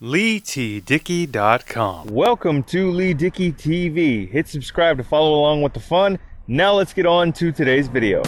LeeTDickey.com. 0.00 2.06
Welcome 2.06 2.62
to 2.64 2.90
Lee 2.92 3.14
Dickey 3.14 3.52
TV. 3.52 4.30
Hit 4.30 4.46
subscribe 4.46 4.96
to 4.98 5.02
follow 5.02 5.34
along 5.34 5.62
with 5.62 5.72
the 5.72 5.80
fun. 5.80 6.20
Now 6.46 6.74
let's 6.74 6.92
get 6.92 7.04
on 7.04 7.32
to 7.32 7.50
today's 7.50 7.88
video. 7.88 8.22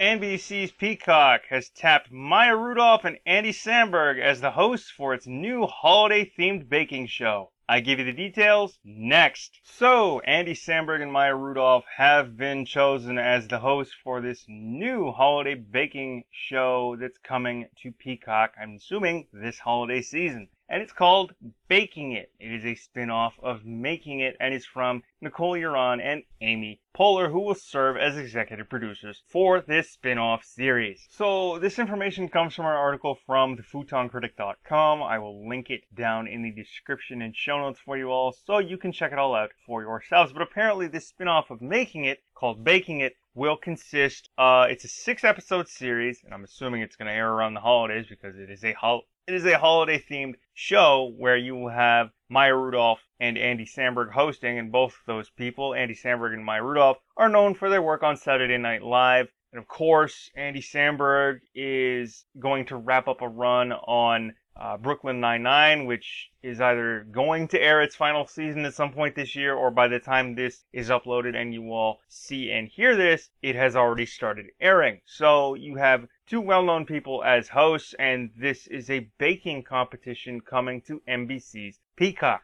NBC's 0.00 0.72
Peacock 0.72 1.42
has 1.50 1.68
tapped 1.68 2.10
Maya 2.10 2.56
Rudolph 2.56 3.04
and 3.04 3.18
Andy 3.26 3.52
Samberg 3.52 4.18
as 4.18 4.40
the 4.40 4.52
hosts 4.52 4.90
for 4.90 5.12
its 5.12 5.26
new 5.26 5.66
holiday 5.66 6.32
themed 6.38 6.70
baking 6.70 7.06
show. 7.06 7.50
I 7.70 7.78
give 7.78 8.00
you 8.00 8.04
the 8.04 8.12
details 8.12 8.76
next. 8.82 9.60
So, 9.62 10.18
Andy 10.22 10.54
Samberg 10.54 11.02
and 11.02 11.12
Maya 11.12 11.36
Rudolph 11.36 11.84
have 11.98 12.36
been 12.36 12.64
chosen 12.64 13.16
as 13.16 13.46
the 13.46 13.60
hosts 13.60 13.94
for 14.02 14.20
this 14.20 14.44
new 14.48 15.12
holiday 15.12 15.54
baking 15.54 16.24
show 16.32 16.96
that's 16.98 17.18
coming 17.18 17.68
to 17.82 17.92
Peacock, 17.92 18.54
I'm 18.60 18.74
assuming 18.74 19.28
this 19.32 19.60
holiday 19.60 20.02
season 20.02 20.48
and 20.70 20.80
it's 20.80 20.92
called 20.92 21.34
Baking 21.66 22.12
It. 22.12 22.30
It 22.38 22.52
is 22.52 22.64
a 22.64 22.76
spin-off 22.76 23.34
of 23.42 23.64
Making 23.64 24.20
It 24.20 24.36
and 24.38 24.54
is 24.54 24.64
from 24.64 25.02
Nicole 25.20 25.54
Yaron 25.54 26.00
and 26.00 26.22
Amy 26.40 26.80
Poehler, 26.96 27.32
who 27.32 27.40
will 27.40 27.56
serve 27.56 27.96
as 27.96 28.16
executive 28.16 28.68
producers 28.68 29.22
for 29.26 29.60
this 29.60 29.90
spin-off 29.90 30.44
series. 30.44 31.08
So 31.10 31.58
this 31.58 31.80
information 31.80 32.28
comes 32.28 32.54
from 32.54 32.66
our 32.66 32.76
article 32.76 33.18
from 33.26 33.56
thefutoncritic.com. 33.56 35.02
I 35.02 35.18
will 35.18 35.48
link 35.48 35.70
it 35.70 35.82
down 35.92 36.28
in 36.28 36.42
the 36.42 36.52
description 36.52 37.20
and 37.20 37.34
show 37.34 37.58
notes 37.58 37.80
for 37.84 37.98
you 37.98 38.10
all 38.10 38.32
so 38.32 38.58
you 38.58 38.78
can 38.78 38.92
check 38.92 39.10
it 39.10 39.18
all 39.18 39.34
out 39.34 39.50
for 39.66 39.82
yourselves. 39.82 40.32
But 40.32 40.42
apparently 40.42 40.86
this 40.86 41.08
spin-off 41.08 41.50
of 41.50 41.60
Making 41.60 42.04
It 42.04 42.22
called 42.32 42.62
Baking 42.62 43.00
It 43.00 43.16
will 43.34 43.56
consist 43.56 44.28
uh 44.38 44.66
it's 44.68 44.84
a 44.84 44.88
six 44.88 45.22
episode 45.22 45.68
series 45.68 46.20
and 46.24 46.34
i'm 46.34 46.42
assuming 46.42 46.82
it's 46.82 46.96
going 46.96 47.06
to 47.06 47.12
air 47.12 47.30
around 47.30 47.54
the 47.54 47.60
holidays 47.60 48.06
because 48.08 48.36
it 48.36 48.50
is 48.50 48.64
a 48.64 48.72
hol- 48.72 49.04
it 49.28 49.34
is 49.34 49.44
a 49.46 49.56
holiday 49.56 50.02
themed 50.10 50.34
show 50.60 51.10
where 51.16 51.38
you 51.38 51.56
will 51.56 51.70
have 51.70 52.10
Maya 52.28 52.54
Rudolph 52.54 53.00
and 53.18 53.38
Andy 53.38 53.64
Samberg 53.64 54.12
hosting, 54.12 54.58
and 54.58 54.70
both 54.70 54.94
those 55.06 55.30
people, 55.30 55.74
Andy 55.74 55.94
Samberg 55.94 56.34
and 56.34 56.44
Maya 56.44 56.62
Rudolph, 56.62 56.98
are 57.16 57.30
known 57.30 57.54
for 57.54 57.70
their 57.70 57.80
work 57.80 58.02
on 58.02 58.16
Saturday 58.16 58.58
Night 58.58 58.82
Live. 58.82 59.28
And 59.52 59.58
of 59.58 59.66
course, 59.66 60.30
Andy 60.36 60.60
Samberg 60.60 61.40
is 61.54 62.26
going 62.38 62.66
to 62.66 62.76
wrap 62.76 63.08
up 63.08 63.22
a 63.22 63.28
run 63.28 63.72
on 63.72 64.34
uh, 64.54 64.76
Brooklyn 64.76 65.20
Nine-Nine, 65.20 65.86
which 65.86 66.28
is 66.42 66.60
either 66.60 67.06
going 67.10 67.48
to 67.48 67.60
air 67.60 67.80
its 67.80 67.96
final 67.96 68.26
season 68.26 68.66
at 68.66 68.74
some 68.74 68.92
point 68.92 69.14
this 69.14 69.34
year, 69.34 69.54
or 69.54 69.70
by 69.70 69.88
the 69.88 69.98
time 69.98 70.34
this 70.34 70.64
is 70.74 70.90
uploaded 70.90 71.34
and 71.34 71.54
you 71.54 71.72
all 71.72 72.00
see 72.08 72.50
and 72.50 72.68
hear 72.68 72.94
this, 72.94 73.30
it 73.42 73.56
has 73.56 73.74
already 73.74 74.04
started 74.04 74.46
airing. 74.60 75.00
So 75.06 75.54
you 75.54 75.76
have 75.76 76.06
two 76.30 76.40
well-known 76.40 76.86
people 76.86 77.24
as 77.24 77.48
hosts, 77.48 77.92
and 77.98 78.30
this 78.38 78.68
is 78.68 78.88
a 78.88 79.10
baking 79.18 79.64
competition 79.64 80.40
coming 80.40 80.80
to 80.80 81.02
NBC's 81.08 81.80
Peacock. 81.96 82.42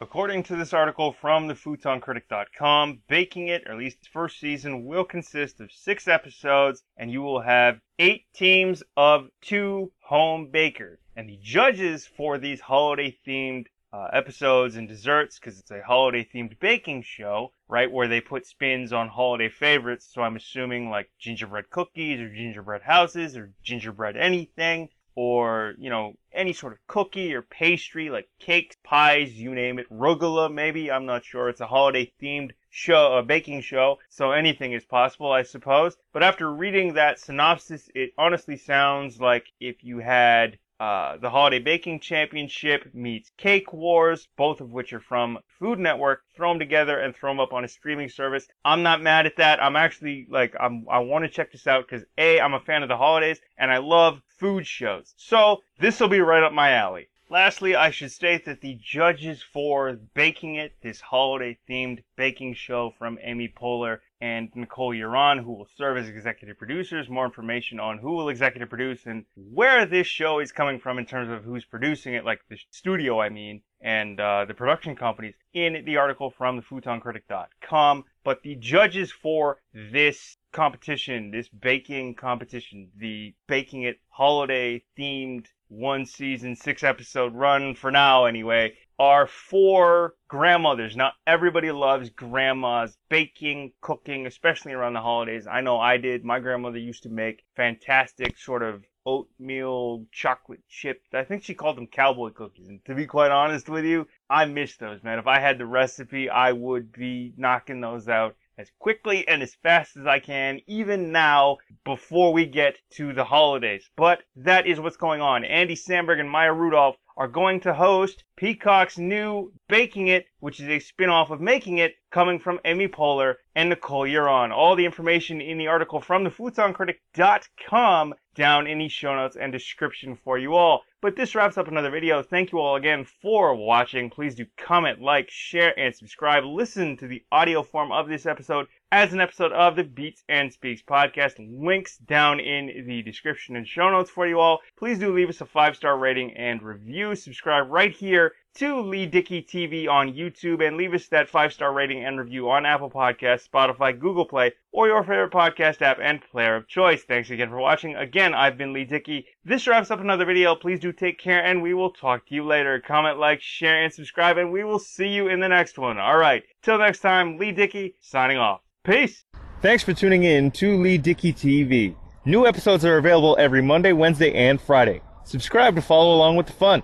According 0.00 0.42
to 0.44 0.56
this 0.56 0.72
article 0.72 1.12
from 1.12 1.46
thefutoncritic.com, 1.46 3.02
Baking 3.06 3.46
It, 3.46 3.62
or 3.66 3.72
at 3.74 3.78
least 3.78 3.98
its 3.98 4.08
first 4.08 4.40
season, 4.40 4.84
will 4.84 5.04
consist 5.04 5.60
of 5.60 5.70
six 5.70 6.08
episodes, 6.08 6.82
and 6.96 7.12
you 7.12 7.22
will 7.22 7.40
have 7.40 7.78
eight 8.00 8.24
teams 8.34 8.82
of 8.96 9.28
two 9.40 9.92
home 10.00 10.48
bakers. 10.50 10.98
And 11.14 11.28
the 11.28 11.38
judges 11.40 12.08
for 12.08 12.36
these 12.36 12.60
holiday 12.60 13.16
themed 13.24 13.66
uh, 13.92 14.08
episodes 14.12 14.74
and 14.74 14.88
desserts, 14.88 15.38
because 15.38 15.60
it's 15.60 15.70
a 15.70 15.82
holiday 15.82 16.28
themed 16.34 16.58
baking 16.58 17.02
show, 17.02 17.52
right, 17.70 17.90
where 17.90 18.08
they 18.08 18.20
put 18.20 18.44
spins 18.44 18.92
on 18.92 19.08
holiday 19.08 19.48
favorites. 19.48 20.10
So 20.12 20.22
I'm 20.22 20.36
assuming 20.36 20.90
like 20.90 21.10
gingerbread 21.18 21.70
cookies 21.70 22.20
or 22.20 22.28
gingerbread 22.28 22.82
houses 22.82 23.36
or 23.36 23.52
gingerbread 23.62 24.16
anything 24.16 24.88
or 25.14 25.74
you 25.78 25.90
know 25.90 26.14
any 26.32 26.52
sort 26.52 26.72
of 26.72 26.86
cookie 26.86 27.34
or 27.34 27.42
pastry 27.42 28.10
like 28.10 28.28
cakes 28.38 28.76
pies 28.82 29.32
you 29.32 29.54
name 29.54 29.78
it. 29.78 29.88
Rugula 29.90 30.52
maybe. 30.52 30.90
I'm 30.90 31.06
not 31.06 31.24
sure. 31.24 31.48
It's 31.48 31.60
a 31.60 31.66
holiday 31.66 32.12
themed 32.20 32.50
show 32.70 33.16
a 33.16 33.22
baking 33.22 33.60
show. 33.60 33.98
So 34.08 34.32
anything 34.32 34.72
is 34.72 34.84
possible 34.84 35.30
i 35.30 35.42
suppose. 35.42 35.96
But 36.12 36.24
after 36.24 36.52
reading 36.52 36.94
that 36.94 37.20
synopsis 37.20 37.88
it 37.94 38.10
honestly 38.18 38.56
sounds 38.56 39.20
like 39.20 39.46
if 39.60 39.84
you 39.84 39.98
had 39.98 40.58
uh, 40.80 41.18
the 41.18 41.28
Holiday 41.28 41.58
Baking 41.58 42.00
Championship 42.00 42.94
meets 42.94 43.30
Cake 43.36 43.70
Wars, 43.70 44.28
both 44.38 44.62
of 44.62 44.72
which 44.72 44.94
are 44.94 45.00
from 45.00 45.38
Food 45.58 45.78
Network. 45.78 46.22
Throw 46.34 46.48
them 46.48 46.58
together 46.58 46.98
and 46.98 47.14
throw 47.14 47.30
them 47.30 47.38
up 47.38 47.52
on 47.52 47.64
a 47.64 47.68
streaming 47.68 48.08
service. 48.08 48.48
I'm 48.64 48.82
not 48.82 49.02
mad 49.02 49.26
at 49.26 49.36
that. 49.36 49.62
I'm 49.62 49.76
actually 49.76 50.26
like 50.30 50.56
I'm 50.58 50.86
I 50.90 51.00
want 51.00 51.24
to 51.24 51.28
check 51.28 51.52
this 51.52 51.66
out 51.66 51.86
because 51.86 52.06
a 52.16 52.40
I'm 52.40 52.54
a 52.54 52.60
fan 52.60 52.82
of 52.82 52.88
the 52.88 52.96
holidays 52.96 53.42
and 53.58 53.70
I 53.70 53.76
love 53.76 54.22
food 54.38 54.66
shows. 54.66 55.12
So 55.18 55.62
this 55.78 56.00
will 56.00 56.08
be 56.08 56.20
right 56.20 56.42
up 56.42 56.54
my 56.54 56.70
alley. 56.70 57.08
Lastly, 57.28 57.76
I 57.76 57.90
should 57.90 58.10
state 58.10 58.46
that 58.46 58.62
the 58.62 58.78
judges 58.82 59.42
for 59.42 59.92
Baking 60.14 60.54
It, 60.54 60.72
this 60.82 61.02
holiday 61.02 61.58
themed 61.68 62.02
baking 62.16 62.54
show 62.54 62.94
from 62.98 63.18
Amy 63.22 63.48
Poehler 63.48 63.98
and 64.20 64.50
Nicole 64.54 64.92
Yaron, 64.92 65.42
who 65.42 65.52
will 65.52 65.68
serve 65.76 65.96
as 65.96 66.08
executive 66.08 66.58
producers. 66.58 67.08
More 67.08 67.24
information 67.24 67.80
on 67.80 67.98
who 67.98 68.12
will 68.12 68.28
executive 68.28 68.68
produce 68.68 69.06
and 69.06 69.24
where 69.34 69.86
this 69.86 70.06
show 70.06 70.40
is 70.40 70.52
coming 70.52 70.78
from 70.78 70.98
in 70.98 71.06
terms 71.06 71.30
of 71.30 71.44
who's 71.44 71.64
producing 71.64 72.14
it, 72.14 72.24
like 72.24 72.40
the 72.48 72.58
studio, 72.70 73.20
I 73.20 73.30
mean, 73.30 73.62
and 73.80 74.20
uh, 74.20 74.44
the 74.44 74.54
production 74.54 74.94
companies, 74.94 75.34
in 75.54 75.82
the 75.86 75.96
article 75.96 76.30
from 76.30 76.60
thefutoncritic.com. 76.60 78.04
But 78.22 78.42
the 78.42 78.56
judges 78.56 79.10
for 79.10 79.58
this 79.72 80.36
competition, 80.52 81.30
this 81.30 81.48
baking 81.48 82.16
competition, 82.16 82.90
the 82.96 83.34
Baking 83.46 83.82
It 83.84 84.00
holiday 84.10 84.82
themed 84.98 85.46
one 85.70 86.04
season, 86.04 86.56
six 86.56 86.82
episode 86.82 87.34
run 87.34 87.74
four 87.74 87.90
now 87.90 88.24
anyway, 88.24 88.74
are 88.98 89.26
for 89.26 90.14
grandmothers. 90.28 90.96
Not 90.96 91.14
everybody 91.26 91.70
loves 91.70 92.10
grandma's 92.10 92.98
baking, 93.08 93.72
cooking, 93.80 94.26
especially 94.26 94.72
around 94.72 94.92
the 94.92 95.00
holidays. 95.00 95.46
I 95.46 95.62
know 95.62 95.78
I 95.78 95.96
did. 95.96 96.24
My 96.24 96.40
grandmother 96.40 96.78
used 96.78 97.04
to 97.04 97.08
make 97.08 97.44
fantastic 97.56 98.36
sort 98.36 98.62
of 98.62 98.84
oatmeal 99.06 100.04
chocolate 100.12 100.60
chip. 100.68 101.02
I 101.14 101.24
think 101.24 101.42
she 101.42 101.54
called 101.54 101.76
them 101.76 101.86
cowboy 101.86 102.30
cookies. 102.30 102.68
And 102.68 102.84
to 102.84 102.94
be 102.94 103.06
quite 103.06 103.30
honest 103.30 103.68
with 103.68 103.84
you, 103.84 104.06
I 104.28 104.44
miss 104.44 104.76
those, 104.76 105.02
man. 105.02 105.18
If 105.18 105.26
I 105.26 105.40
had 105.40 105.58
the 105.58 105.66
recipe, 105.66 106.28
I 106.28 106.52
would 106.52 106.92
be 106.92 107.32
knocking 107.36 107.80
those 107.80 108.08
out 108.08 108.36
as 108.60 108.70
quickly 108.78 109.26
and 109.26 109.42
as 109.42 109.54
fast 109.54 109.96
as 109.96 110.06
I 110.06 110.18
can, 110.20 110.60
even 110.66 111.10
now, 111.12 111.56
before 111.84 112.32
we 112.32 112.44
get 112.44 112.76
to 112.90 113.14
the 113.14 113.24
holidays. 113.24 113.90
But 113.96 114.22
that 114.36 114.66
is 114.66 114.78
what's 114.78 114.98
going 114.98 115.22
on. 115.22 115.44
Andy 115.44 115.74
Samberg 115.74 116.20
and 116.20 116.30
Maya 116.30 116.52
Rudolph 116.52 116.96
are 117.16 117.26
going 117.26 117.60
to 117.60 117.72
host 117.72 118.24
Peacock's 118.36 118.98
new 118.98 119.52
Baking 119.68 120.08
It, 120.08 120.26
which 120.40 120.60
is 120.60 120.68
a 120.68 120.78
spin-off 120.78 121.30
of 121.30 121.40
Making 121.40 121.78
It, 121.78 121.94
coming 122.10 122.38
from 122.38 122.60
Amy 122.64 122.88
Poehler 122.88 123.34
and 123.54 123.70
Nicole 123.70 124.04
Yaron. 124.04 124.52
All 124.52 124.76
the 124.76 124.84
information 124.84 125.40
in 125.40 125.56
the 125.58 125.66
article 125.66 126.00
from 126.00 126.24
thefutoncritic.com 126.24 128.14
down 128.40 128.66
in 128.66 128.78
the 128.78 128.88
show 128.88 129.14
notes 129.14 129.36
and 129.36 129.52
description 129.52 130.16
for 130.16 130.38
you 130.38 130.54
all. 130.54 130.82
But 131.02 131.14
this 131.14 131.34
wraps 131.34 131.58
up 131.58 131.68
another 131.68 131.90
video. 131.90 132.22
Thank 132.22 132.52
you 132.52 132.58
all 132.58 132.76
again 132.76 133.04
for 133.04 133.54
watching. 133.54 134.08
Please 134.08 134.34
do 134.34 134.46
comment, 134.56 134.98
like, 135.02 135.28
share, 135.30 135.78
and 135.78 135.94
subscribe. 135.94 136.42
Listen 136.44 136.96
to 136.96 137.06
the 137.06 137.22
audio 137.30 137.62
form 137.62 137.92
of 137.92 138.08
this 138.08 138.24
episode 138.24 138.66
as 138.92 139.12
an 139.12 139.20
episode 139.20 139.52
of 139.52 139.76
the 139.76 139.84
Beats 139.84 140.24
and 140.28 140.52
Speaks 140.52 140.82
podcast. 140.82 141.34
Links 141.38 141.96
down 141.98 142.40
in 142.40 142.86
the 142.86 143.02
description 143.02 143.54
and 143.56 143.66
show 143.66 143.90
notes 143.90 144.10
for 144.10 144.26
you 144.26 144.40
all. 144.40 144.60
Please 144.76 144.98
do 144.98 145.14
leave 145.14 145.28
us 145.28 145.40
a 145.40 145.46
five 145.46 145.76
star 145.76 145.96
rating 145.96 146.32
and 146.32 146.62
review. 146.62 147.14
Subscribe 147.14 147.70
right 147.70 147.92
here 147.92 148.32
to 148.54 148.80
Lee 148.80 149.06
Dickey 149.06 149.42
TV 149.42 149.88
on 149.88 150.12
YouTube 150.12 150.66
and 150.66 150.76
leave 150.76 150.92
us 150.92 151.06
that 151.08 151.28
five 151.28 151.52
star 151.52 151.72
rating 151.72 152.04
and 152.04 152.18
review 152.18 152.50
on 152.50 152.66
Apple 152.66 152.90
Podcasts, 152.90 153.48
Spotify, 153.48 153.96
Google 153.96 154.24
Play, 154.24 154.52
or 154.72 154.88
your 154.88 155.02
favorite 155.02 155.30
podcast 155.30 155.82
app 155.82 155.98
and 156.02 156.20
player 156.20 156.56
of 156.56 156.66
choice. 156.66 157.04
Thanks 157.04 157.30
again 157.30 157.48
for 157.48 157.58
watching. 157.58 157.94
Again, 157.94 158.34
I've 158.34 158.58
been 158.58 158.72
Lee 158.72 158.84
Dickey. 158.84 159.26
This 159.44 159.68
wraps 159.68 159.90
up 159.90 160.00
another 160.00 160.24
video. 160.24 160.56
Please 160.56 160.80
do 160.80 160.92
take 160.92 161.18
care 161.18 161.44
and 161.44 161.62
we 161.62 161.74
will 161.74 161.92
talk 161.92 162.26
to 162.26 162.34
you 162.34 162.44
later. 162.44 162.80
Comment, 162.80 163.18
like, 163.18 163.40
share, 163.40 163.84
and 163.84 163.92
subscribe, 163.92 164.36
and 164.36 164.50
we 164.50 164.64
will 164.64 164.80
see 164.80 165.08
you 165.08 165.28
in 165.28 165.38
the 165.40 165.48
next 165.48 165.78
one. 165.78 165.98
Alright, 165.98 166.42
till 166.62 166.78
next 166.78 167.00
time, 167.00 167.38
Lee 167.38 167.52
Dickey 167.52 167.94
signing 168.00 168.38
off. 168.38 168.60
Peace. 168.84 169.24
Thanks 169.62 169.82
for 169.82 169.92
tuning 169.92 170.24
in 170.24 170.50
to 170.52 170.80
Lee 170.80 170.98
Dickey 170.98 171.32
TV. 171.32 171.94
New 172.24 172.46
episodes 172.46 172.84
are 172.84 172.96
available 172.96 173.36
every 173.38 173.62
Monday, 173.62 173.92
Wednesday, 173.92 174.32
and 174.32 174.60
Friday. 174.60 175.02
Subscribe 175.24 175.74
to 175.76 175.82
follow 175.82 176.14
along 176.14 176.36
with 176.36 176.46
the 176.46 176.52
fun. 176.52 176.82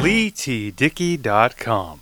LeeTDickey.com. 0.00 2.00